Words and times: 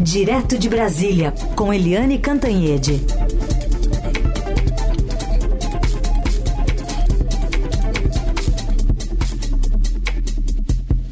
Direto 0.00 0.56
de 0.56 0.68
Brasília, 0.68 1.34
com 1.56 1.74
Eliane 1.74 2.20
Cantanhede. 2.20 3.00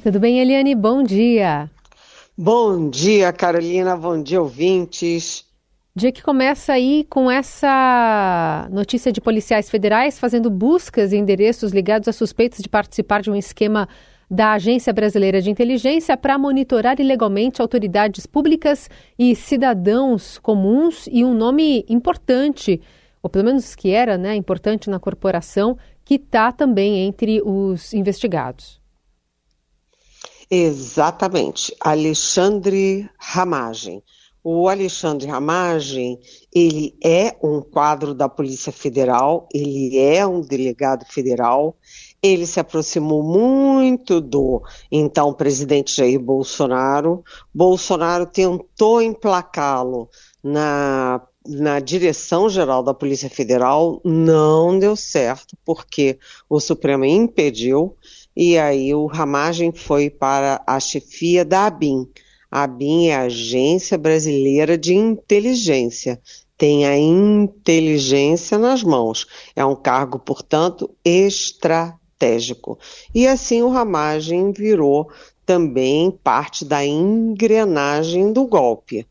Tudo 0.05 0.21
bem, 0.21 0.39
Eliane? 0.39 0.77
Bom 0.77 1.03
dia. 1.03 1.69
Bom 2.39 2.89
dia, 2.89 3.33
Carolina. 3.33 3.97
Bom 3.97 4.23
dia, 4.23 4.41
ouvintes. 4.41 5.45
Dia 5.95 6.13
que 6.13 6.23
começa 6.23 6.73
aí 6.73 7.05
com 7.11 7.29
essa 7.29 8.69
notícia 8.71 9.11
de 9.11 9.21
policiais 9.21 9.69
federais 9.69 10.17
fazendo 10.17 10.49
buscas 10.49 11.13
em 11.13 11.19
endereços 11.19 11.73
ligados 11.73 12.07
a 12.07 12.13
suspeitos 12.13 12.61
de 12.61 12.69
participar 12.69 13.21
de 13.21 13.31
um 13.33 13.35
esquema 13.35 13.89
da 14.31 14.53
Agência 14.53 14.93
Brasileira 14.93 15.41
de 15.41 15.51
Inteligência 15.51 16.17
para 16.17 16.39
monitorar 16.39 17.01
ilegalmente 17.01 17.63
autoridades 17.63 18.27
públicas 18.27 18.91
e 19.19 19.35
cidadãos 19.37 20.39
comuns 20.39 21.09
e 21.11 21.25
um 21.25 21.35
nome 21.35 21.85
importante, 21.89 22.81
ou 23.23 23.31
pelo 23.31 23.45
menos 23.45 23.75
que 23.75 23.91
era 23.91 24.19
né, 24.19 24.35
importante 24.35 24.91
na 24.91 24.99
corporação, 24.99 25.79
que 26.05 26.15
está 26.15 26.53
também 26.53 27.07
entre 27.07 27.41
os 27.43 27.95
investigados. 27.95 28.81
Exatamente, 30.51 31.75
Alexandre 31.81 33.09
Ramagem. 33.19 34.03
O 34.49 34.69
Alexandre 34.69 35.27
Ramagem, 35.27 36.21
ele 36.55 36.97
é 37.03 37.37
um 37.43 37.61
quadro 37.61 38.15
da 38.15 38.29
Polícia 38.29 38.71
Federal, 38.71 39.49
ele 39.53 39.99
é 39.99 40.25
um 40.25 40.41
delegado 40.41 41.05
federal, 41.05 41.77
ele 42.23 42.47
se 42.47 42.59
aproximou 42.59 43.23
muito 43.23 44.21
do 44.21 44.63
então 44.91 45.33
presidente 45.33 45.97
Jair 45.97 46.21
Bolsonaro. 46.21 47.23
Bolsonaro 47.55 48.27
tentou 48.27 49.01
emplacá-lo 49.01 50.09
na 50.43 51.21
na 51.49 51.81
direção 51.81 52.49
geral 52.49 52.83
da 52.83 52.93
Polícia 52.93 53.31
Federal 53.31 54.01
não 54.05 54.79
deu 54.79 54.97
certo, 54.97 55.57
porque 55.65 56.19
o 56.49 56.59
Supremo 56.61 57.05
impediu, 57.05 57.97
e 58.37 58.59
aí 58.59 58.95
o 58.95 59.07
Ramagem 59.07 59.73
foi 59.73 60.11
para 60.11 60.63
a 60.67 60.79
chefia 60.81 61.45
da 61.45 61.67
ABIN. 61.67 62.09
A 62.51 62.65
ABIN 62.65 63.09
é 63.09 63.17
a 63.17 63.23
Agência 63.23 63.97
Brasileira 63.97 64.77
de 64.77 64.95
Inteligência. 64.95 66.21
Tem 66.57 66.87
a 66.87 66.97
inteligência 66.97 68.59
nas 68.59 68.83
mãos. 68.83 69.27
É 69.55 69.65
um 69.65 69.77
cargo, 69.77 70.19
portanto, 70.19 70.91
estratégico. 71.05 72.06
E 73.15 73.27
assim 73.27 73.63
o 73.63 73.69
Ramagem 73.69 74.53
virou 74.53 75.11
também 75.45 76.11
parte 76.11 76.65
da 76.65 76.85
engrenagem 76.85 78.33
do 78.33 78.47
golpe 78.47 79.07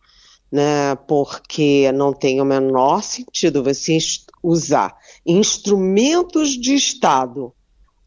né? 0.55 0.95
Porque 1.07 1.91
não 1.91 2.13
tem 2.13 2.39
o 2.39 2.45
menor 2.45 3.03
sentido 3.03 3.61
você 3.61 3.97
usar 4.41 4.95
instrumentos 5.25 6.51
de 6.51 6.75
Estado, 6.75 7.53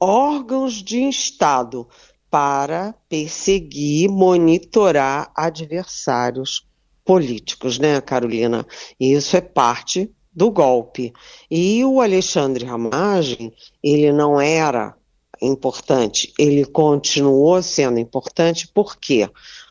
órgãos 0.01 0.83
de 0.83 1.09
Estado, 1.09 1.87
para 2.31 2.95
perseguir, 3.07 4.09
monitorar 4.11 5.31
adversários 5.35 6.67
políticos, 7.05 7.79
né, 7.79 8.01
Carolina? 8.01 8.67
Isso 8.99 9.37
é 9.37 9.43
parte 9.43 10.11
do 10.39 10.53
golpe. 10.53 11.13
E 11.51 11.85
o 11.85 12.01
Alexandre 12.01 12.65
Ramagem, 12.65 13.53
ele 13.83 14.13
não 14.13 14.41
era 14.41 14.95
importante, 15.43 16.33
ele 16.39 16.65
continuou 16.65 17.61
sendo 17.61 17.99
importante, 17.99 18.69
por 18.69 18.97
quê? 18.97 19.29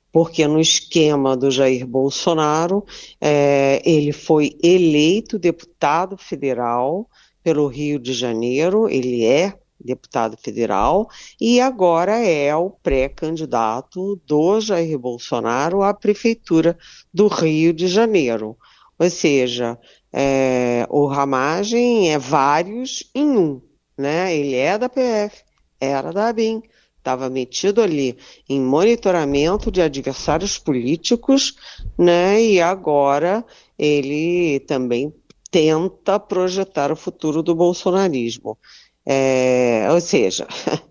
porque 0.10 0.48
no 0.48 0.60
esquema 0.60 1.38
do 1.38 1.52
Jair 1.52 1.86
Bolsonaro, 1.86 2.84
é, 3.22 3.82
ele 3.86 4.12
foi 4.12 4.58
eleito 4.64 5.38
deputado 5.38 6.18
federal 6.18 7.08
pelo 7.44 7.68
Rio 7.68 8.00
de 8.00 8.14
Janeiro, 8.14 8.90
ele 8.90 9.26
é 9.26 9.54
deputado 9.80 10.36
federal 10.36 11.08
e 11.40 11.62
agora 11.62 12.18
é 12.18 12.56
o 12.56 12.72
pré-candidato 12.72 14.20
do 14.26 14.60
Jair 14.60 14.98
Bolsonaro 14.98 15.84
à 15.84 15.94
prefeitura 15.94 16.76
do 17.14 17.28
Rio 17.28 17.72
de 17.72 17.88
Janeiro. 17.88 18.58
Ou 19.00 19.10
seja, 19.10 19.78
é, 20.12 20.86
o 20.90 21.06
Ramagem 21.06 22.12
é 22.12 22.18
vários 22.18 23.10
em 23.14 23.38
um, 23.38 23.62
né? 23.98 24.36
Ele 24.36 24.56
é 24.56 24.78
da 24.78 24.90
PF, 24.90 25.44
era 25.80 26.12
da 26.12 26.30
ABIN, 26.30 26.62
estava 26.98 27.30
metido 27.30 27.82
ali 27.82 28.18
em 28.50 28.60
monitoramento 28.60 29.72
de 29.72 29.82
adversários 29.82 30.58
políticos, 30.58 31.56
né? 31.98 32.42
E 32.42 32.62
agora 32.62 33.46
ele 33.78 34.60
também 34.62 35.14
tenta 35.50 36.20
projetar 36.20 36.92
o 36.92 36.96
futuro 36.96 37.42
do 37.42 37.56
bolsonarismo. 37.56 38.58
É, 39.06 39.88
ou 39.90 40.02
seja, 40.02 40.46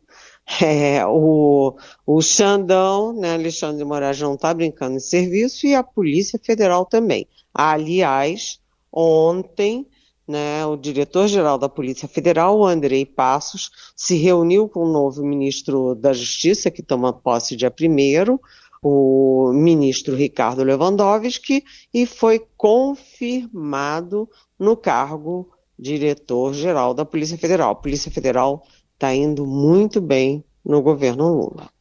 é, 0.63 1.05
o, 1.07 1.77
o 2.07 2.23
Xandão, 2.23 3.13
né, 3.13 3.35
Alexandre 3.35 3.79
de 3.79 3.85
Moraes 3.85 4.19
não 4.21 4.35
está 4.35 4.55
brincando 4.55 4.97
em 4.97 5.01
serviço 5.01 5.67
e 5.67 5.75
a 5.75 5.83
Polícia 5.83 6.41
Federal 6.43 6.87
também. 6.87 7.29
Aliás, 7.53 8.59
ontem 8.97 9.87
né, 10.27 10.67
o 10.67 10.77
diretor-geral 10.77 11.59
da 11.59 11.69
Polícia 11.69 12.09
Federal, 12.09 12.65
Andrei 12.65 13.07
Passos, 13.07 13.71
se 13.95 14.17
reuniu 14.17 14.69
com 14.69 14.81
o 14.81 14.93
novo 14.93 15.23
ministro 15.25 15.95
da 15.95 16.13
Justiça, 16.13 16.71
que 16.71 16.83
toma 16.83 17.13
posse 17.13 17.55
dia 17.55 17.71
1 17.71 18.39
o 18.83 19.53
ministro 19.53 20.15
Ricardo 20.15 20.63
Lewandowski, 20.63 21.63
e 21.93 22.07
foi 22.07 22.45
confirmado 22.57 24.29
no 24.59 24.77
cargo 24.77 25.51
diretor-geral 25.79 26.95
da 26.95 27.05
Polícia 27.05 27.39
Federal. 27.39 27.71
A 27.71 27.75
Polícia 27.75 28.11
Federal 28.11 28.65
está 28.95 29.15
indo 29.15 29.47
muito 29.47 30.01
bem 30.01 30.45
no 30.65 30.83
governo 30.83 31.29
Lula. 31.29 31.76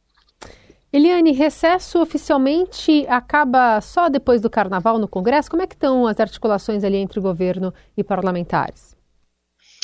Eliane, 0.92 1.32
recesso 1.32 2.00
oficialmente 2.00 3.04
acaba 3.08 3.80
só 3.80 4.08
depois 4.08 4.40
do 4.40 4.48
carnaval 4.48 4.98
no 4.98 5.08
Congresso? 5.08 5.50
Como 5.50 5.62
é 5.62 5.66
que 5.66 5.74
estão 5.74 6.06
as 6.06 6.18
articulações 6.20 6.84
ali 6.84 6.96
entre 6.96 7.20
governo 7.20 7.74
e 7.96 8.04
parlamentares? 8.04 8.96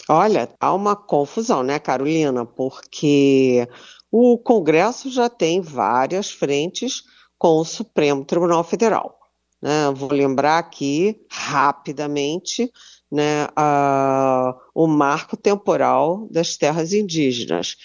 Olha, 0.08 0.48
há 0.60 0.72
uma 0.72 0.96
confusão, 0.96 1.62
né, 1.62 1.78
Carolina? 1.78 2.44
Porque 2.44 3.68
o 4.10 4.38
Congresso 4.38 5.10
já 5.10 5.28
tem 5.28 5.60
várias 5.60 6.30
frentes 6.30 7.04
com 7.38 7.58
o 7.58 7.64
Supremo 7.64 8.24
Tribunal 8.24 8.62
Federal. 8.64 9.18
Né? 9.60 9.90
Vou 9.94 10.10
lembrar 10.10 10.58
aqui 10.58 11.20
rapidamente 11.30 12.72
né, 13.10 13.46
a, 13.54 14.54
o 14.74 14.86
marco 14.86 15.36
temporal 15.36 16.26
das 16.30 16.56
terras 16.56 16.92
indígenas 16.92 17.76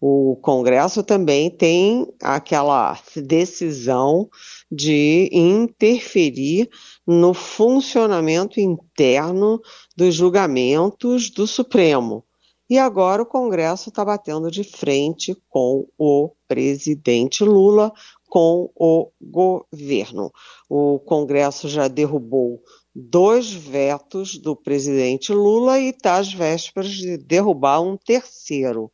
o 0.00 0.36
Congresso 0.42 1.02
também 1.02 1.50
tem 1.50 2.06
aquela 2.22 2.98
decisão 3.16 4.28
de 4.70 5.28
interferir 5.32 6.68
no 7.06 7.32
funcionamento 7.32 8.60
interno 8.60 9.60
dos 9.96 10.14
julgamentos 10.14 11.30
do 11.30 11.46
Supremo. 11.46 12.24
E 12.68 12.78
agora 12.78 13.22
o 13.22 13.26
Congresso 13.26 13.88
está 13.90 14.04
batendo 14.04 14.50
de 14.50 14.64
frente 14.64 15.36
com 15.48 15.86
o 15.96 16.32
presidente 16.48 17.44
Lula, 17.44 17.92
com 18.28 18.70
o 18.74 19.10
governo. 19.20 20.32
O 20.68 20.98
Congresso 20.98 21.68
já 21.68 21.86
derrubou 21.86 22.60
dois 22.92 23.52
vetos 23.52 24.36
do 24.36 24.56
presidente 24.56 25.32
Lula 25.32 25.78
e 25.78 25.90
está 25.90 26.16
às 26.16 26.32
vésperas 26.32 26.90
de 26.90 27.16
derrubar 27.16 27.80
um 27.80 27.96
terceiro. 27.96 28.90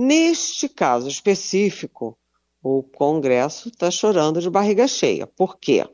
Neste 0.00 0.68
caso 0.68 1.08
específico, 1.08 2.16
o 2.62 2.84
Congresso 2.84 3.68
está 3.68 3.90
chorando 3.90 4.40
de 4.40 4.48
barriga 4.48 4.86
cheia. 4.86 5.26
Por 5.26 5.58
quê? 5.58 5.84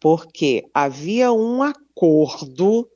Porque 0.00 0.68
havia 0.74 1.32
um 1.32 1.62
acordo 1.62 2.90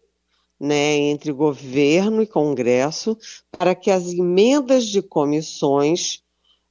né, 0.58 0.96
entre 0.96 1.30
governo 1.30 2.20
e 2.22 2.26
Congresso 2.26 3.16
para 3.56 3.72
que 3.72 3.88
as 3.88 4.12
emendas 4.12 4.88
de 4.88 5.00
comissões 5.00 6.24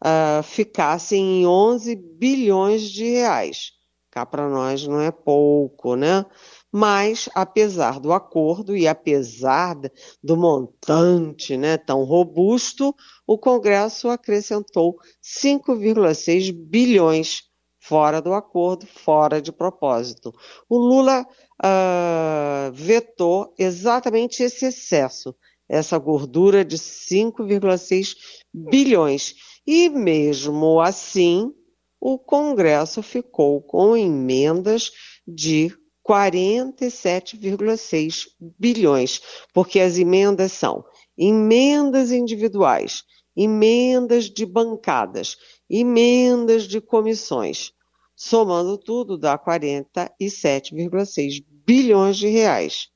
uh, 0.04 0.44
ficassem 0.44 1.44
em 1.44 1.48
11 1.48 1.96
bilhões 1.96 2.92
de 2.92 3.06
reais. 3.06 3.72
Cá 4.12 4.26
para 4.26 4.50
nós 4.50 4.86
não 4.86 5.00
é 5.00 5.12
pouco, 5.12 5.96
né? 5.96 6.26
Mas, 6.72 7.30
apesar 7.34 8.00
do 8.00 8.12
acordo 8.12 8.76
e 8.76 8.88
apesar 8.88 9.76
do 10.22 10.36
montante 10.36 11.56
né, 11.56 11.78
tão 11.78 12.04
robusto, 12.04 12.94
o 13.26 13.38
Congresso 13.38 14.10
acrescentou 14.10 14.98
5,6 15.24 16.52
bilhões 16.52 17.44
fora 17.80 18.22
do 18.22 18.34
acordo, 18.34 18.86
fora 18.86 19.42
de 19.42 19.52
propósito. 19.52 20.34
O 20.70 20.78
Lula 20.78 21.22
uh, 21.22 22.72
vetou 22.74 23.54
exatamente 23.58 24.44
esse 24.44 24.66
excesso, 24.66 25.34
essa 25.70 25.98
gordura 25.98 26.66
de 26.66 26.78
5,6 26.78 28.16
bilhões. 28.54 29.36
E 29.66 29.90
mesmo 29.90 30.82
assim, 30.82 31.54
o 32.00 32.20
Congresso 32.20 33.02
ficou 33.02 33.62
com 33.62 33.96
emendas 33.96 34.92
de 35.26 35.74
47,6 36.08 38.28
bilhões, 38.58 39.22
porque 39.54 39.82
as 39.82 39.98
emendas 39.98 40.54
são 40.54 40.86
emendas 41.18 42.12
individuais, 42.12 43.04
emendas 43.36 44.30
de 44.30 44.46
bancadas, 44.46 45.36
emendas 45.70 46.64
de 46.64 46.80
comissões. 46.80 47.74
Somando 48.16 48.78
tudo, 48.78 49.18
dá 49.18 49.38
47,6 49.38 51.44
bilhões 51.66 52.16
de 52.18 52.28
reais. 52.28 52.88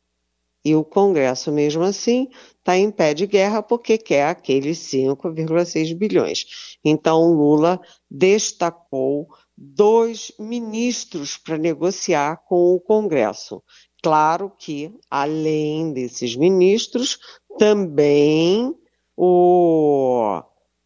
E 0.64 0.76
o 0.76 0.84
Congresso, 0.84 1.52
mesmo 1.52 1.82
assim, 1.84 2.30
está 2.60 2.78
em 2.78 2.92
pé 2.92 3.16
de 3.16 3.26
guerra 3.26 3.64
porque 3.64 3.98
quer 3.98 4.28
aqueles 4.28 4.78
5,6 4.78 5.96
bilhões. 5.96 6.46
Então, 6.86 7.34
Lula 7.34 7.82
destacou 8.10 9.28
dois 9.64 10.32
ministros 10.40 11.38
para 11.38 11.56
negociar 11.56 12.38
com 12.48 12.74
o 12.74 12.80
Congresso. 12.80 13.62
Claro 14.02 14.52
que, 14.58 14.92
além 15.10 15.94
desses 15.94 16.36
ministros, 16.36 17.20
também 17.60 18.76
o, 19.16 20.42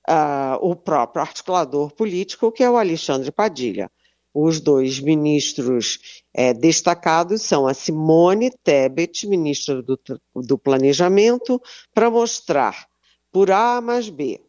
uh, 0.09 0.57
o 0.59 0.75
próprio 0.75 1.21
articulador 1.21 1.93
político, 1.93 2.51
que 2.51 2.63
é 2.63 2.69
o 2.69 2.75
Alexandre 2.75 3.31
Padilha. 3.31 3.89
Os 4.33 4.59
dois 4.59 4.99
ministros 4.99 6.23
é, 6.33 6.53
destacados 6.53 7.43
são 7.43 7.65
a 7.65 7.73
Simone 7.73 8.51
Tebet, 8.51 9.25
ministra 9.25 9.81
do, 9.81 9.97
do 10.35 10.57
Planejamento, 10.57 11.61
para 11.93 12.11
mostrar 12.11 12.87
por 13.31 13.49
A 13.49 13.79
mais 13.79 14.09
B 14.09 14.41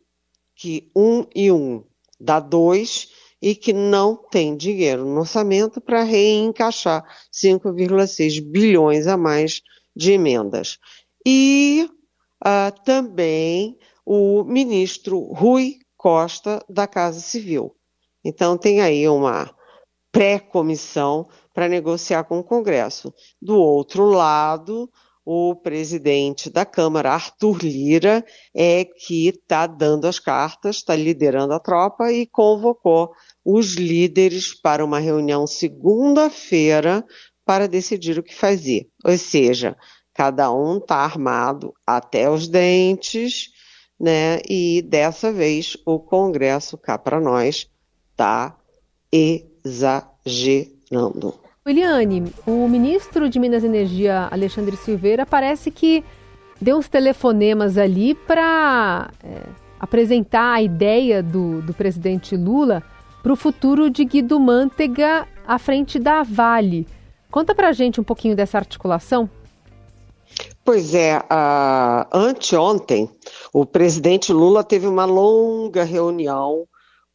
que 0.57 0.91
um 0.97 1.25
e 1.33 1.53
um 1.53 1.85
dá 2.19 2.41
dois 2.41 3.09
e 3.47 3.55
que 3.55 3.73
não 3.73 4.17
tem 4.17 4.57
dinheiro 4.57 5.05
no 5.05 5.21
orçamento 5.21 5.81
para 5.81 6.03
reencaixar 6.03 7.05
5,6 7.33 8.43
bilhões 8.45 9.07
a 9.07 9.17
mais 9.17 9.63
de 9.95 10.11
emendas. 10.11 10.81
E 11.25 11.89
uh, 12.45 12.83
também 12.85 13.79
o 14.05 14.43
ministro 14.43 15.21
Rui 15.33 15.79
Costa 15.97 16.61
da 16.69 16.89
Casa 16.89 17.21
Civil. 17.21 17.73
Então 18.25 18.59
tem 18.59 18.81
aí 18.81 19.09
uma 19.09 19.49
pré-comissão 20.11 21.29
para 21.55 21.69
negociar 21.69 22.25
com 22.25 22.41
o 22.41 22.45
Congresso. 22.45 23.15
Do 23.41 23.57
outro 23.61 24.07
lado, 24.07 24.91
o 25.27 25.57
presidente 25.57 26.49
da 26.49 26.65
Câmara, 26.65 27.13
Arthur 27.13 27.59
Lira, 27.65 28.25
é 28.55 28.85
que 28.85 29.27
está 29.27 29.67
dando 29.67 30.07
as 30.07 30.21
cartas, 30.21 30.77
está 30.77 30.95
liderando 30.95 31.53
a 31.53 31.59
tropa 31.59 32.13
e 32.13 32.27
convocou 32.27 33.13
os 33.47 33.75
líderes 33.75 34.53
para 34.53 34.85
uma 34.85 34.99
reunião 34.99 35.47
segunda-feira 35.47 37.05
para 37.45 37.69
decidir 37.69 38.19
o 38.19 38.23
que 38.25 38.35
fazer. 38.35 38.89
Ou 39.05 39.17
seja, 39.17 39.77
cada 40.13 40.53
um 40.53 40.79
está 40.79 40.97
armado 40.97 41.73
até 41.87 42.29
os 42.29 42.49
dentes, 42.49 43.51
né? 44.01 44.41
E 44.49 44.83
dessa 44.83 45.31
vez 45.33 45.77
o 45.87 46.01
Congresso 46.01 46.77
cá 46.77 46.99
para 46.99 47.21
nós 47.21 47.71
está 48.11 48.59
exagerando. 49.13 50.27
Eliane, 51.65 52.33
o 52.45 52.67
ministro 52.69 53.29
de 53.29 53.39
Minas 53.39 53.63
e 53.63 53.67
Energia, 53.67 54.27
Alexandre 54.29 54.77
Silveira, 54.77 55.25
parece 55.25 55.71
que 55.71 56.03
deu 56.61 56.79
uns 56.79 56.89
telefonemas 56.89 57.79
ali 57.79 58.13
para 58.15 59.09
é, 59.23 59.43
apresentar 59.79 60.55
a 60.55 60.63
ideia 60.63 61.23
do, 61.23 61.63
do 61.63 61.73
presidente 61.73 62.37
Lula 62.37 62.83
para 63.27 63.33
o 63.33 63.37
futuro 63.37 63.91
de 63.91 64.05
Guido 64.05 64.39
Mantega 64.39 65.27
à 65.45 65.59
frente 65.59 65.99
da 65.99 66.23
Vale. 66.23 66.87
Conta 67.29 67.57
para 67.57 67.71
a 67.71 67.73
gente 67.73 68.01
um 68.01 68.05
pouquinho 68.05 68.37
dessa 68.37 68.57
articulação. 68.57 69.29
Pois 70.65 70.95
é, 70.95 71.19
uh, 71.19 72.07
anteontem 72.13 73.11
o 73.53 73.67
presidente 73.67 74.33
Lula 74.33 74.63
teve 74.63 74.87
uma 74.87 75.05
longa 75.05 75.83
reunião 75.83 76.69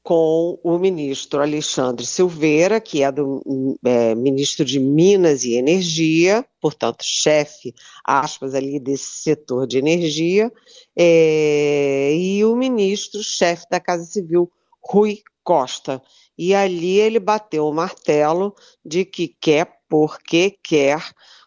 com 0.04 0.60
o 0.62 0.78
ministro 0.78 1.42
Alexandre 1.42 2.06
Silveira, 2.06 2.82
que 2.82 3.04
é 3.04 3.10
do 3.10 3.42
é, 3.82 4.14
ministro 4.14 4.66
de 4.66 4.82
Minas 4.82 5.46
e 5.46 5.54
Energia, 5.54 6.46
portanto, 6.60 7.06
chefe, 7.06 7.74
aspas, 8.04 8.54
ali 8.54 8.82
desse 8.82 9.24
setor 9.24 9.66
de 9.66 9.78
energia, 9.78 10.52
é, 10.94 12.14
e 12.14 12.44
o 12.44 12.54
ministro, 12.54 13.24
chefe 13.24 13.66
da 13.72 13.80
Casa 13.80 14.04
Civil, 14.04 14.52
Rui 14.84 15.22
Costa. 15.44 16.02
E 16.38 16.54
ali 16.56 17.00
ele 17.00 17.20
bateu 17.20 17.68
o 17.68 17.74
martelo 17.74 18.54
de 18.84 19.06
que 19.06 19.28
quer 19.40 19.72
porque 19.90 20.58
quer 20.64 21.04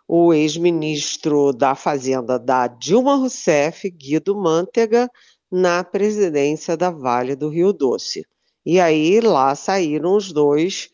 o 0.07 0.33
ex-ministro 0.35 1.53
da 1.53 1.75
Fazenda 1.75 2.39
da 2.39 2.67
Dilma 2.67 3.17
Rousseff, 3.17 3.91
Guido 3.91 4.37
Mantega, 4.37 5.09
na 5.51 5.83
presidência 5.83 6.77
da 6.77 6.91
Vale 6.91 7.35
do 7.35 7.49
Rio 7.49 7.73
Doce. 7.73 8.25
E 8.67 8.81
aí 8.81 9.21
lá 9.21 9.55
saíram 9.55 10.17
os 10.17 10.33
dois, 10.33 10.91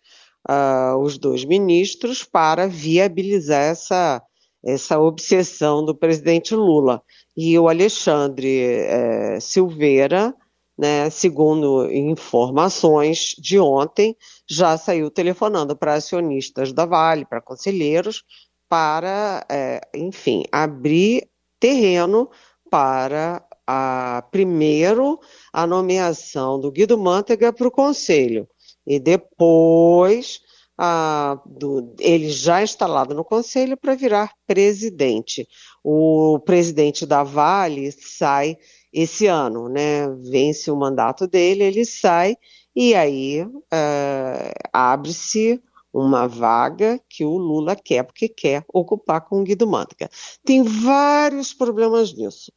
uh, 0.49 0.97
os 0.99 1.19
dois 1.19 1.45
ministros 1.45 2.25
para 2.25 2.67
viabilizar 2.67 3.63
essa, 3.63 4.23
essa 4.65 4.99
obsessão 4.99 5.85
do 5.85 5.95
presidente 5.95 6.55
Lula. 6.55 7.03
E 7.37 7.59
o 7.59 7.69
Alexandre 7.69 8.61
eh, 8.61 9.41
Silveira, 9.41 10.35
né, 10.81 11.11
segundo 11.11 11.93
informações 11.93 13.35
de 13.39 13.59
ontem, 13.59 14.17
já 14.49 14.79
saiu 14.79 15.11
telefonando 15.11 15.77
para 15.77 15.93
acionistas 15.93 16.73
da 16.73 16.87
Vale, 16.87 17.27
para 17.27 17.43
conselheiros, 17.43 18.25
para, 18.67 19.45
eh, 19.51 19.83
enfim, 19.95 20.43
abrir 20.51 21.29
terreno 21.59 22.31
para 22.71 23.45
a, 23.67 24.27
primeiro 24.31 25.21
a 25.53 25.67
nomeação 25.67 26.59
do 26.59 26.73
Guido 26.73 26.97
Mantega 26.97 27.53
para 27.53 27.69
o 27.69 27.71
conselho 27.71 28.49
e 28.87 28.99
depois 28.99 30.41
a, 30.79 31.39
do, 31.45 31.95
ele 32.01 32.31
já 32.31 32.63
instalado 32.63 33.15
no 33.15 33.23
conselho 33.23 33.77
para 33.77 33.95
virar 33.95 34.33
presidente. 34.47 35.47
O 35.85 36.39
presidente 36.39 37.05
da 37.05 37.23
Vale 37.23 37.93
sai 37.93 38.57
esse 38.93 39.27
ano, 39.27 39.69
né? 39.69 40.09
Vence 40.31 40.71
o 40.71 40.77
mandato 40.77 41.27
dele, 41.27 41.65
ele 41.65 41.85
sai 41.85 42.37
e 42.75 42.95
aí 42.95 43.47
é, 43.73 44.53
abre-se 44.73 45.61
uma 45.93 46.29
vaga 46.29 47.01
que 47.09 47.25
o 47.25 47.37
Lula 47.37 47.75
quer, 47.75 48.05
porque 48.05 48.29
quer 48.29 48.65
ocupar 48.73 49.23
com 49.23 49.41
o 49.41 49.45
Guido 49.45 49.67
Mantega. 49.67 50.09
Tem 50.45 50.63
vários 50.63 51.53
problemas 51.53 52.15
nisso 52.15 52.53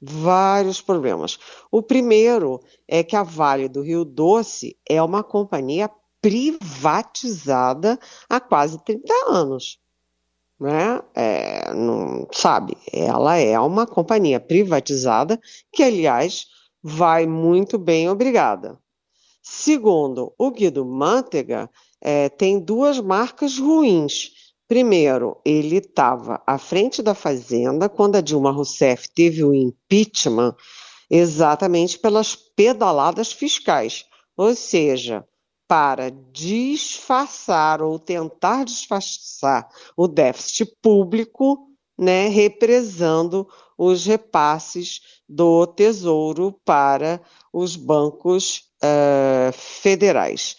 vários 0.00 0.80
problemas. 0.80 1.38
O 1.70 1.82
primeiro 1.82 2.60
é 2.86 3.02
que 3.02 3.16
a 3.16 3.22
Vale 3.22 3.68
do 3.68 3.82
Rio 3.82 4.04
Doce 4.04 4.76
é 4.88 5.02
uma 5.02 5.22
companhia 5.22 5.90
privatizada 6.20 7.98
há 8.28 8.40
quase 8.40 8.82
30 8.84 9.12
anos. 9.28 9.78
Né? 10.58 11.00
É, 11.14 11.74
não, 11.74 12.26
sabe, 12.32 12.76
ela 12.92 13.36
é 13.36 13.58
uma 13.60 13.86
companhia 13.86 14.40
privatizada 14.40 15.38
que, 15.72 15.82
aliás, 15.82 16.46
vai 16.82 17.26
muito 17.26 17.78
bem, 17.78 18.08
obrigada. 18.08 18.78
Segundo, 19.42 20.32
o 20.38 20.50
Guido 20.50 20.84
Mantega 20.84 21.70
é, 22.00 22.28
tem 22.28 22.58
duas 22.58 22.98
marcas 22.98 23.58
ruins 23.58 24.30
Primeiro, 24.68 25.40
ele 25.44 25.76
estava 25.76 26.42
à 26.44 26.58
frente 26.58 27.00
da 27.00 27.14
Fazenda 27.14 27.88
quando 27.88 28.16
a 28.16 28.20
Dilma 28.20 28.50
Rousseff 28.50 29.08
teve 29.14 29.44
o 29.44 29.54
impeachment 29.54 30.56
exatamente 31.08 31.96
pelas 31.96 32.34
pedaladas 32.34 33.30
fiscais, 33.32 34.04
ou 34.36 34.56
seja, 34.56 35.24
para 35.68 36.10
disfarçar 36.32 37.82
ou 37.82 37.98
tentar 37.98 38.64
disfarçar 38.64 39.68
o 39.96 40.06
déficit 40.06 40.76
público, 40.80 41.68
né, 41.98 42.28
represando 42.28 43.48
os 43.76 44.06
repasses 44.06 45.00
do 45.28 45.66
Tesouro 45.66 46.58
para 46.64 47.20
os 47.52 47.76
bancos 47.76 48.70
uh, 48.82 49.52
federais. 49.52 50.56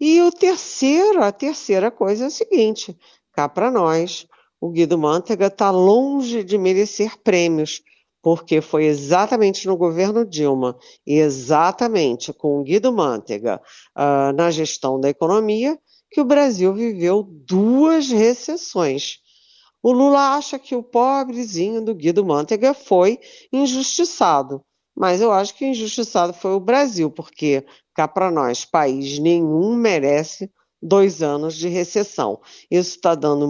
E 0.00 0.20
o 0.22 0.30
terceiro, 0.30 1.22
a 1.22 1.32
terceira 1.32 1.90
coisa 1.90 2.24
é 2.24 2.26
a 2.26 2.30
seguinte: 2.30 2.96
cá 3.32 3.48
para 3.48 3.70
nós, 3.70 4.26
o 4.60 4.70
Guido 4.70 4.98
Mantega 4.98 5.46
está 5.46 5.70
longe 5.70 6.42
de 6.42 6.58
merecer 6.58 7.18
prêmios, 7.18 7.82
porque 8.26 8.60
foi 8.60 8.86
exatamente 8.86 9.68
no 9.68 9.76
governo 9.76 10.26
Dilma 10.26 10.76
e 11.06 11.14
exatamente 11.14 12.32
com 12.32 12.60
Guido 12.64 12.92
Mantega 12.92 13.62
uh, 13.96 14.32
na 14.34 14.50
gestão 14.50 14.98
da 14.98 15.08
economia 15.08 15.78
que 16.10 16.20
o 16.20 16.24
Brasil 16.24 16.74
viveu 16.74 17.22
duas 17.22 18.10
recessões. 18.10 19.18
O 19.80 19.92
Lula 19.92 20.34
acha 20.34 20.58
que 20.58 20.74
o 20.74 20.82
pobrezinho 20.82 21.80
do 21.80 21.94
Guido 21.94 22.26
Mantega 22.26 22.74
foi 22.74 23.20
injustiçado, 23.52 24.60
mas 24.92 25.20
eu 25.20 25.30
acho 25.30 25.54
que 25.54 25.64
injustiçado 25.64 26.32
foi 26.32 26.50
o 26.50 26.58
Brasil, 26.58 27.08
porque 27.08 27.64
cá 27.94 28.08
para 28.08 28.28
nós, 28.28 28.64
país 28.64 29.20
nenhum 29.20 29.76
merece 29.76 30.50
dois 30.82 31.22
anos 31.22 31.54
de 31.54 31.68
recessão. 31.68 32.40
Isso 32.68 32.96
está 32.96 33.14
dando 33.14 33.46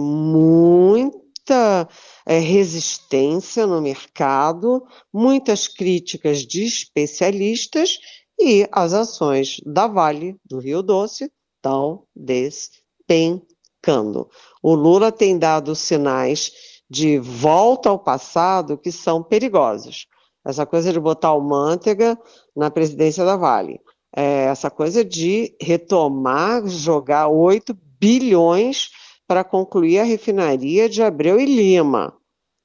muita 1.47 1.87
é, 2.25 2.39
resistência 2.39 3.65
no 3.65 3.81
mercado, 3.81 4.83
muitas 5.13 5.67
críticas 5.67 6.39
de 6.39 6.65
especialistas 6.65 7.97
e 8.37 8.67
as 8.69 8.93
ações 8.93 9.61
da 9.65 9.87
Vale 9.87 10.35
do 10.43 10.59
Rio 10.59 10.83
Doce 10.83 11.31
estão 11.55 12.03
despencando. 12.13 14.29
O 14.61 14.75
Lula 14.75 15.09
tem 15.11 15.39
dado 15.39 15.73
sinais 15.73 16.51
de 16.89 17.17
volta 17.17 17.89
ao 17.89 17.97
passado 17.97 18.77
que 18.77 18.91
são 18.91 19.23
perigosos. 19.23 20.05
Essa 20.45 20.65
coisa 20.65 20.91
de 20.91 20.99
botar 20.99 21.33
o 21.33 21.41
Manteiga 21.41 22.19
na 22.55 22.69
presidência 22.69 23.23
da 23.23 23.37
Vale. 23.37 23.79
É 24.15 24.45
essa 24.45 24.69
coisa 24.69 25.03
de 25.03 25.55
retomar, 25.61 26.67
jogar 26.67 27.29
8 27.29 27.73
bilhões 27.99 28.89
para 29.27 29.43
concluir 29.43 29.99
a 29.99 30.03
refinaria 30.03 30.87
de 30.87 31.03
Abreu 31.03 31.39
e 31.39 31.45
Lima. 31.45 32.13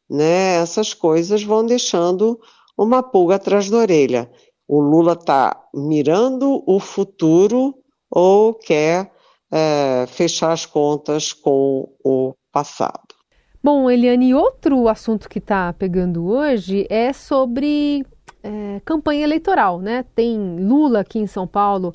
Né? 0.08 0.56
Essas 0.56 0.94
coisas 0.94 1.42
vão 1.42 1.66
deixando 1.66 2.38
uma 2.78 3.02
pulga 3.02 3.34
atrás 3.34 3.68
da 3.68 3.78
orelha. 3.78 4.30
O 4.68 4.80
Lula 4.80 5.14
está 5.14 5.60
mirando 5.74 6.62
o 6.66 6.78
futuro 6.78 7.74
ou 8.10 8.54
quer 8.54 9.10
é, 9.50 10.06
fechar 10.06 10.52
as 10.52 10.64
contas 10.64 11.32
com 11.32 11.92
o 12.04 12.32
passado. 12.52 13.12
Bom, 13.62 13.90
Eliane, 13.90 14.34
outro 14.34 14.88
assunto 14.88 15.28
que 15.28 15.38
está 15.38 15.72
pegando 15.72 16.26
hoje 16.26 16.86
é 16.90 17.12
sobre 17.12 18.04
é, 18.42 18.80
campanha 18.84 19.22
eleitoral, 19.22 19.78
né? 19.78 20.04
Tem 20.14 20.36
Lula 20.58 21.00
aqui 21.00 21.18
em 21.18 21.26
São 21.26 21.46
Paulo 21.46 21.92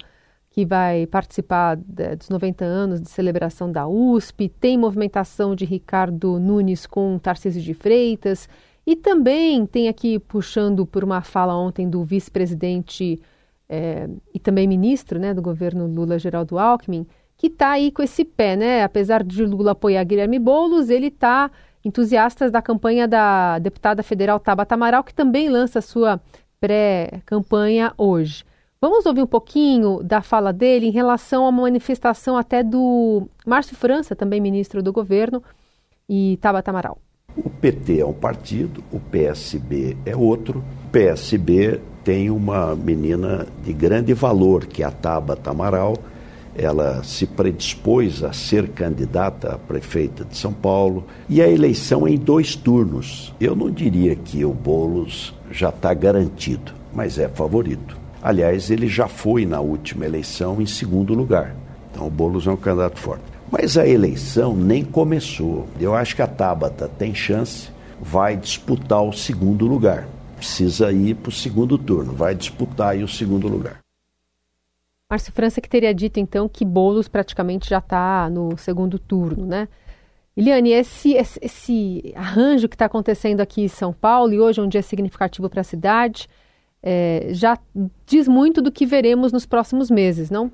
que 0.57 0.65
vai 0.65 1.05
participar 1.05 1.77
dos 1.77 2.29
90 2.29 2.65
anos 2.65 2.99
de 2.99 3.11
celebração 3.11 3.71
da 3.71 3.87
USP, 3.87 4.49
tem 4.49 4.75
movimentação 4.75 5.53
de 5.53 5.65
Ricardo 5.65 6.39
Nunes 6.39 6.87
com 6.87 7.19
Tarcísio 7.19 7.61
de 7.61 7.75
Freitas 7.75 8.49
e 8.83 8.95
também 8.95 9.67
tem 9.67 9.87
aqui 9.87 10.17
puxando 10.17 10.83
por 10.83 11.03
uma 11.03 11.21
fala 11.21 11.55
ontem 11.55 11.87
do 11.87 12.03
vice-presidente 12.03 13.21
é, 13.69 14.09
e 14.33 14.39
também 14.39 14.67
ministro 14.67 15.19
né, 15.19 15.31
do 15.31 15.43
governo 15.43 15.85
Lula, 15.85 16.17
Geraldo 16.17 16.57
Alckmin, 16.57 17.05
que 17.37 17.45
está 17.45 17.73
aí 17.73 17.91
com 17.91 18.01
esse 18.01 18.25
pé, 18.25 18.55
né? 18.55 18.81
Apesar 18.81 19.23
de 19.23 19.45
Lula 19.45 19.73
apoiar 19.73 20.03
Guilherme 20.05 20.39
Boulos, 20.39 20.89
ele 20.89 21.09
está 21.09 21.51
entusiastas 21.85 22.51
da 22.51 22.63
campanha 22.63 23.07
da 23.07 23.59
deputada 23.59 24.01
federal 24.01 24.39
Tabata 24.39 24.73
Amaral, 24.73 25.03
que 25.03 25.13
também 25.13 25.49
lança 25.49 25.81
sua 25.81 26.19
pré-campanha 26.59 27.93
hoje. 27.95 28.43
Vamos 28.79 29.07
ouvir 29.07 29.23
um 29.23 29.27
pouquinho 29.27 30.03
da 30.03 30.21
fala 30.21 30.53
dele 30.53 30.85
em 30.85 30.91
relação 30.91 31.43
uma 31.49 31.63
manifestação 31.63 32.37
até 32.37 32.61
do 32.61 33.27
Márcio 33.43 33.75
França, 33.75 34.15
também 34.15 34.39
ministro 34.39 34.83
do 34.83 34.93
governo, 34.93 35.41
e 36.07 36.37
Tabata 36.39 36.69
Amaral. 36.69 36.99
O 37.35 37.49
PT 37.49 38.01
é 38.01 38.05
um 38.05 38.13
partido, 38.13 38.83
o 38.91 38.99
PSB 38.99 39.97
é 40.05 40.15
outro. 40.15 40.63
O 40.85 40.89
PSB 40.91 41.81
tem 42.03 42.29
uma 42.29 42.75
menina 42.75 43.47
de 43.63 43.73
grande 43.73 44.13
valor, 44.13 44.67
que 44.67 44.83
é 44.83 44.85
a 44.85 44.91
Tabata 44.91 45.49
Amaral. 45.49 45.95
Ela 46.55 47.03
se 47.03 47.25
predispôs 47.25 48.23
a 48.23 48.31
ser 48.31 48.69
candidata 48.69 49.55
a 49.55 49.57
prefeita 49.57 50.23
de 50.23 50.37
São 50.37 50.53
Paulo 50.53 51.03
e 51.27 51.41
a 51.41 51.49
eleição 51.49 52.07
em 52.07 52.17
dois 52.17 52.55
turnos. 52.55 53.33
Eu 53.41 53.55
não 53.55 53.71
diria 53.71 54.15
que 54.15 54.45
o 54.45 54.53
Boulos 54.53 55.33
já 55.49 55.69
está 55.69 55.95
garantido, 55.95 56.73
mas 56.93 57.17
é 57.17 57.27
favorito. 57.27 57.96
Aliás, 58.27 58.69
ele 58.69 58.89
já 58.89 59.07
foi 59.07 59.45
na 59.45 59.61
última 59.61 60.05
eleição 60.05 60.61
em 60.61 60.65
segundo 60.65 61.13
lugar. 61.13 61.55
Então 61.89 62.05
o 62.05 62.09
Boulos 62.09 62.45
é 62.45 62.51
um 62.51 62.57
candidato 62.57 62.99
forte. 62.99 63.23
Mas 63.49 63.77
a 63.77 63.87
eleição 63.87 64.53
nem 64.53 64.83
começou. 64.83 65.65
Eu 65.79 65.95
acho 65.95 66.13
que 66.13 66.21
a 66.21 66.27
Tabata 66.27 66.89
tem 66.89 67.15
chance, 67.15 67.69
vai 68.01 68.35
disputar 68.35 69.01
o 69.01 69.13
segundo 69.13 69.65
lugar. 69.65 70.09
Precisa 70.35 70.91
ir 70.91 71.15
para 71.15 71.29
o 71.29 71.31
segundo 71.31 71.77
turno, 71.77 72.11
vai 72.11 72.35
disputar 72.35 72.89
aí 72.89 73.01
o 73.01 73.07
segundo 73.07 73.47
lugar. 73.47 73.79
Márcio 75.09 75.31
França 75.31 75.61
que 75.61 75.69
teria 75.69 75.93
dito 75.93 76.19
então 76.19 76.49
que 76.49 76.65
Boulos 76.65 77.07
praticamente 77.07 77.69
já 77.69 77.77
está 77.77 78.29
no 78.29 78.57
segundo 78.57 78.99
turno, 78.99 79.45
né? 79.45 79.69
Eliane, 80.35 80.71
esse, 80.71 81.13
esse, 81.13 82.11
arranjo 82.13 82.67
que 82.67 82.75
está 82.75 82.87
acontecendo 82.87 83.39
aqui 83.39 83.61
em 83.61 83.69
São 83.69 83.93
Paulo 83.93 84.33
e 84.33 84.39
hoje 84.41 84.59
é 84.59 84.63
um 84.63 84.67
dia 84.67 84.83
significativo 84.83 85.49
para 85.49 85.61
a 85.61 85.63
cidade, 85.63 86.27
é, 86.81 87.29
já 87.31 87.57
diz 88.05 88.27
muito 88.27 88.61
do 88.61 88.71
que 88.71 88.85
veremos 88.85 89.31
nos 89.31 89.45
próximos 89.45 89.89
meses, 89.89 90.29
não? 90.29 90.51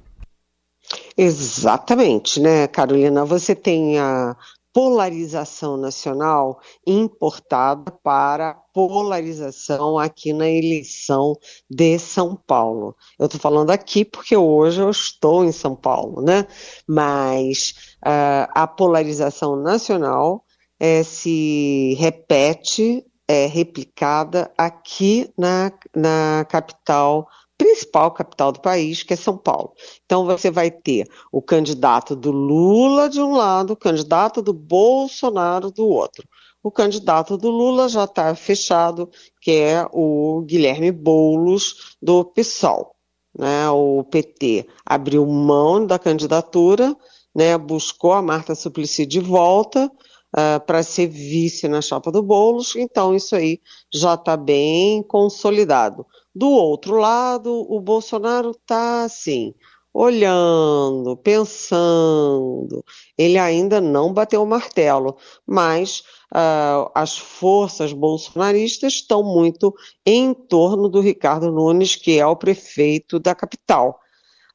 Exatamente, 1.18 2.39
né, 2.39 2.68
Carolina? 2.68 3.24
Você 3.25 3.56
tem 3.56 4.00
a 4.00 4.36
polarização 4.74 5.77
nacional 5.77 6.60
importada 6.86 7.92
para 8.03 8.56
polarização 8.74 10.00
aqui 10.00 10.34
na 10.34 10.50
eleição 10.50 11.38
de 11.70 12.00
São 12.00 12.36
Paulo. 12.36 12.96
Eu 13.20 13.27
estou 13.27 13.39
falando 13.39 13.70
aqui 13.70 14.03
porque 14.03 14.36
hoje 14.36 14.82
eu 14.82 14.89
estou 14.89 15.46
em 15.46 15.51
São 15.51 15.75
Paulo, 15.75 16.24
né? 16.24 16.48
Mas 16.88 17.75
uh, 18.03 18.50
a 18.50 18.65
polarização 18.65 19.56
nacional 19.56 20.44
é, 20.80 21.03
se 21.03 21.96
repete, 22.00 23.06
é 23.27 23.46
replicada 23.46 24.51
aqui 24.58 25.32
na, 25.38 25.72
na 25.96 26.46
capital 26.50 27.27
principal 27.58 28.12
capital 28.12 28.51
do 28.51 28.60
país, 28.60 29.03
que 29.03 29.13
é 29.13 29.15
São 29.15 29.38
Paulo. 29.38 29.74
Então 30.06 30.25
você 30.25 30.51
vai 30.51 30.70
ter 30.70 31.08
o 31.32 31.42
candidato 31.42 32.15
do 32.15 32.32
Lula 32.32 33.10
de 33.10 33.22
um 33.22 33.36
lado, 33.36 33.74
o 33.74 33.77
candidato 33.77 34.42
do 34.42 34.53
Bolsonaro 34.53 35.72
do 35.72 35.88
outro. 35.88 36.27
O 36.62 36.72
candidato 36.72 37.38
do 37.38 37.50
Lula 37.50 37.89
já 37.89 38.06
está 38.06 38.34
fechado, 38.36 39.10
que 39.42 39.51
é 39.51 39.86
o 39.92 40.42
Guilherme 40.46 40.92
Boulos 40.92 41.96
do 42.01 42.24
PSOL. 42.24 42.96
Né? 43.38 43.70
O 43.70 44.03
PT 44.03 44.68
abriu 44.86 45.25
mão 45.25 45.86
da 45.86 46.00
candidatura, 46.00 46.96
né? 47.36 47.58
buscou 47.58 48.13
a 48.13 48.22
Marta 48.22 48.56
Suplicy 48.56 49.06
de 49.06 49.20
volta, 49.20 49.92
Uh, 50.36 50.60
para 50.66 50.82
ser 50.82 51.06
vice 51.06 51.68
na 51.68 51.80
chapa 51.80 52.12
do 52.12 52.24
Boulos, 52.24 52.75
então 52.75 53.13
isso 53.13 53.36
aí 53.36 53.62
já 53.94 54.16
está 54.16 54.36
bem 54.36 55.04
consolidado. 55.04 56.08
Do 56.34 56.50
outro 56.50 56.98
lado, 56.98 57.52
o 57.70 57.80
Bolsonaro 57.80 58.50
está 58.50 59.04
assim, 59.04 59.54
olhando, 59.94 61.16
pensando. 61.18 62.84
Ele 63.16 63.38
ainda 63.38 63.80
não 63.80 64.12
bateu 64.12 64.42
o 64.42 64.48
martelo, 64.48 65.16
mas 65.46 66.00
uh, 66.34 66.90
as 66.96 67.16
forças 67.16 67.94
bolsonaristas 67.94 68.94
estão 68.94 69.22
muito 69.22 69.74
em 70.04 70.34
torno 70.34 70.90
do 70.90 71.00
Ricardo 71.00 71.52
Nunes, 71.52 71.96
que 71.96 72.18
é 72.18 72.25
o 72.25 72.36
prefeito 72.36 73.20
da 73.20 73.36
capital. 73.36 74.00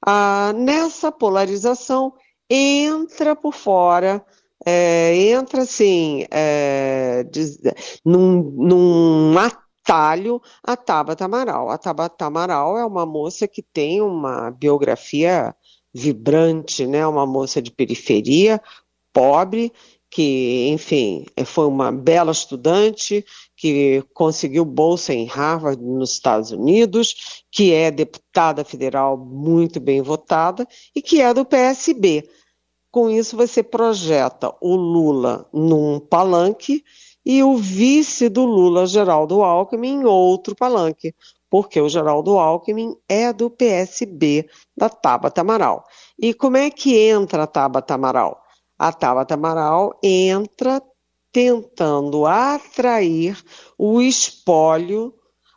Uh, 0.04 0.52
nessa 0.54 1.12
polarização, 1.12 2.12
entra 2.50 3.36
por 3.36 3.54
fora 3.54 4.24
é, 4.68 5.30
entra 5.30 5.62
assim, 5.62 6.26
é, 6.30 7.24
num, 8.04 8.42
num 8.42 9.32
talho 9.82 10.42
a 10.62 10.76
Tabata 10.76 11.24
Amaral. 11.24 11.70
A 11.70 11.78
Tabata 11.78 12.26
Amaral 12.26 12.76
é 12.76 12.84
uma 12.84 13.06
moça 13.06 13.48
que 13.48 13.62
tem 13.62 14.02
uma 14.02 14.50
biografia 14.50 15.56
vibrante, 15.94 16.86
né? 16.86 17.06
Uma 17.06 17.24
moça 17.24 17.62
de 17.62 17.70
periferia, 17.70 18.60
pobre, 19.10 19.72
que, 20.10 20.68
enfim, 20.68 21.24
foi 21.46 21.66
uma 21.66 21.90
bela 21.90 22.32
estudante, 22.32 23.24
que 23.56 24.04
conseguiu 24.12 24.66
bolsa 24.66 25.14
em 25.14 25.24
Harvard 25.24 25.82
nos 25.82 26.12
Estados 26.12 26.50
Unidos, 26.50 27.42
que 27.50 27.72
é 27.72 27.90
deputada 27.90 28.64
federal 28.64 29.16
muito 29.16 29.80
bem 29.80 30.02
votada 30.02 30.68
e 30.94 31.00
que 31.00 31.22
é 31.22 31.32
do 31.32 31.46
PSB. 31.46 32.28
Com 32.90 33.10
isso, 33.10 33.36
você 33.36 33.62
projeta 33.62 34.54
o 34.60 34.74
Lula 34.74 35.46
num 35.52 36.00
palanque 36.00 36.82
e 37.24 37.42
o 37.42 37.56
vice 37.56 38.28
do 38.28 38.44
Lula, 38.44 38.86
Geraldo 38.86 39.42
Alckmin, 39.42 40.00
em 40.00 40.04
outro 40.06 40.56
palanque, 40.56 41.14
porque 41.50 41.80
o 41.80 41.88
Geraldo 41.88 42.38
Alckmin 42.38 42.96
é 43.08 43.32
do 43.32 43.50
PSB 43.50 44.48
da 44.76 44.88
Tabata 44.88 45.42
Amaral. 45.42 45.84
E 46.18 46.32
como 46.32 46.56
é 46.56 46.70
que 46.70 46.96
entra 46.96 47.42
a 47.42 47.46
Tabata 47.46 47.94
Amaral? 47.94 48.42
A 48.78 48.92
Tabata 48.92 49.34
Amaral 49.34 49.98
entra 50.02 50.82
tentando 51.30 52.24
atrair 52.26 53.36
o 53.76 54.00
espólio 54.00 55.14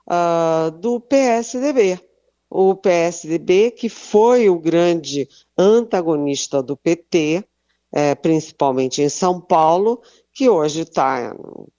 uh, 0.07 0.71
do 0.71 0.99
PSDB. 0.99 1.99
O 2.53 2.75
PSDB, 2.75 3.71
que 3.71 3.87
foi 3.87 4.49
o 4.49 4.59
grande 4.59 5.25
antagonista 5.57 6.61
do 6.61 6.75
PT, 6.75 7.45
é, 7.93 8.13
principalmente 8.13 9.01
em 9.01 9.07
São 9.07 9.39
Paulo, 9.39 10.01
que 10.33 10.49
hoje 10.49 10.81
está 10.81 11.33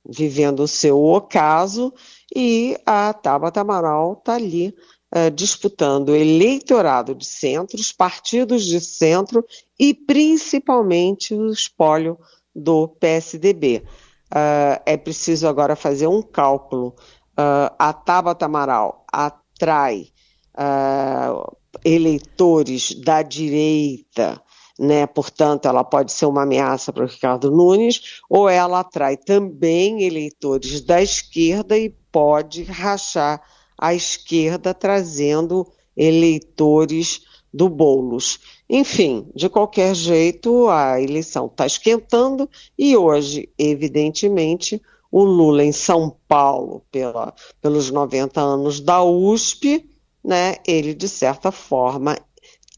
vivendo 0.08 0.60
o 0.60 0.68
seu 0.68 1.02
ocaso 1.04 1.92
e 2.34 2.74
a 2.86 3.12
Tabata 3.12 3.60
Amaral 3.60 4.14
está 4.14 4.34
ali 4.34 4.74
uh, 5.14 5.30
disputando 5.30 6.14
eleitorado 6.14 7.14
de 7.14 7.26
centro, 7.26 7.78
os 7.78 7.92
partidos 7.92 8.64
de 8.64 8.80
centro 8.80 9.44
e 9.78 9.92
principalmente 9.92 11.34
o 11.34 11.50
espólio 11.50 12.18
do 12.54 12.88
PSDB. 12.88 13.84
Uh, 14.30 14.80
é 14.86 14.96
preciso 14.96 15.46
agora 15.46 15.76
fazer 15.76 16.06
um 16.06 16.22
cálculo. 16.22 16.94
Uh, 17.32 17.72
a 17.78 17.92
Tabata 17.92 18.46
Amaral 18.46 19.04
atrai 19.10 20.08
uh, 20.56 21.56
eleitores 21.84 22.94
da 22.94 23.22
direita, 23.22 24.40
né? 24.78 25.06
portanto, 25.06 25.66
ela 25.66 25.84
pode 25.84 26.12
ser 26.12 26.26
uma 26.26 26.42
ameaça 26.42 26.92
para 26.92 27.04
o 27.04 27.08
Ricardo 27.08 27.50
Nunes, 27.50 28.20
ou 28.28 28.48
ela 28.48 28.80
atrai 28.80 29.16
também 29.16 30.02
eleitores 30.02 30.80
da 30.80 31.02
esquerda 31.02 31.76
e 31.78 31.90
pode 32.10 32.62
rachar 32.64 33.42
a 33.78 33.94
esquerda, 33.94 34.72
trazendo 34.72 35.66
eleitores 35.96 37.22
do 37.52 37.68
Boulos. 37.68 38.40
Enfim, 38.68 39.28
de 39.34 39.48
qualquer 39.48 39.94
jeito, 39.94 40.68
a 40.68 41.00
eleição 41.00 41.46
está 41.46 41.66
esquentando 41.66 42.48
e 42.78 42.96
hoje, 42.96 43.48
evidentemente, 43.58 44.80
o 45.10 45.22
Lula 45.24 45.62
em 45.62 45.72
São 45.72 46.16
Paulo, 46.26 46.82
pela, 46.90 47.34
pelos 47.60 47.90
90 47.90 48.40
anos 48.40 48.80
da 48.80 49.04
USP, 49.04 49.91
né, 50.24 50.56
ele, 50.66 50.94
de 50.94 51.08
certa 51.08 51.50
forma, 51.50 52.16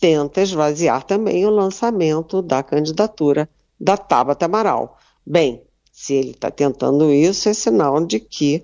tenta 0.01 0.41
esvaziar 0.41 1.05
também 1.05 1.47
o 1.47 1.51
lançamento 1.51 2.43
da 2.43 2.63
candidatura 2.63 3.49
da 3.79 3.97
Tabata 3.97 4.47
Amaral. 4.47 4.99
Bem, 5.27 5.63
se 5.93 6.15
ele 6.15 6.31
está 6.31 6.51
tentando 6.51 7.13
isso, 7.13 7.49
é 7.49 7.55
sinal 7.55 8.05
de 8.05 8.19
que 8.21 8.63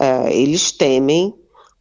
uh, 0.00 0.28
eles 0.28 0.72
temem 0.72 1.34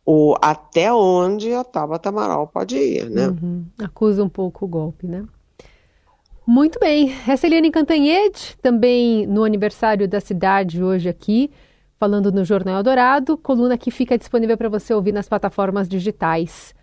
o 0.06 0.36
até 0.42 0.92
onde 0.94 1.54
a 1.54 1.64
Tabata 1.64 2.10
Amaral 2.10 2.48
pode 2.48 2.78
ir, 2.78 3.10
né? 3.10 3.28
Uhum. 3.28 3.66
Acusa 3.80 4.24
um 4.24 4.30
pouco 4.30 4.66
o 4.66 4.68
golpe, 4.68 5.06
né? 5.06 5.26
Muito 6.46 6.80
bem. 6.80 7.14
Essa 7.28 7.46
é 7.46 7.50
Eliane 7.50 7.70
Cantanhede, 7.70 8.58
também 8.62 9.28
no 9.28 9.44
aniversário 9.44 10.08
da 10.08 10.22
cidade 10.22 10.82
hoje 10.82 11.10
aqui, 11.10 11.52
falando 12.00 12.32
no 12.32 12.46
Jornal 12.46 12.84
Dourado, 12.84 13.38
coluna 13.38 13.78
que 13.78 13.92
fica 13.92 14.18
disponível 14.18 14.58
para 14.58 14.70
você 14.70 14.94
ouvir 14.94 15.12
nas 15.12 15.28
plataformas 15.28 15.88
digitais. 15.88 16.74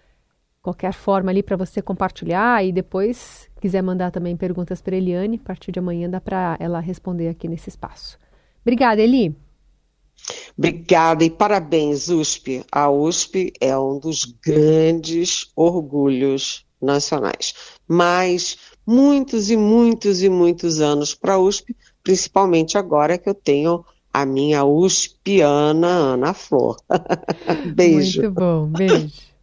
Qualquer 0.60 0.92
forma 0.92 1.30
ali 1.30 1.42
para 1.42 1.56
você 1.56 1.80
compartilhar 1.80 2.64
e 2.64 2.72
depois 2.72 3.48
quiser 3.60 3.82
mandar 3.82 4.10
também 4.10 4.36
perguntas 4.36 4.80
para 4.80 4.96
Eliane, 4.96 5.40
a 5.42 5.46
partir 5.46 5.70
de 5.72 5.78
amanhã 5.78 6.08
dá 6.08 6.20
para 6.20 6.56
ela 6.58 6.80
responder 6.80 7.28
aqui 7.28 7.48
nesse 7.48 7.68
espaço. 7.68 8.18
Obrigada, 8.62 9.00
Eli. 9.00 9.36
Obrigada 10.56 11.24
e 11.24 11.30
parabéns, 11.30 12.08
USP. 12.08 12.64
A 12.72 12.90
USP 12.90 13.52
é 13.60 13.76
um 13.78 13.98
dos 13.98 14.24
grandes 14.24 15.50
orgulhos 15.54 16.64
nacionais. 16.80 17.54
Mas 17.86 18.56
muitos 18.86 19.50
e 19.50 19.56
muitos 19.56 20.22
e 20.22 20.28
muitos 20.28 20.80
anos 20.80 21.14
para 21.14 21.34
a 21.34 21.38
USP, 21.38 21.76
principalmente 22.02 22.78
agora 22.78 23.18
que 23.18 23.28
eu 23.28 23.34
tenho 23.34 23.84
a 24.14 24.24
minha 24.24 24.64
USPiana 24.64 26.14
Ana 26.14 26.32
Flor. 26.32 26.76
beijo. 27.74 28.22
Muito 28.22 28.32
bom, 28.32 28.66
beijo. 28.68 29.33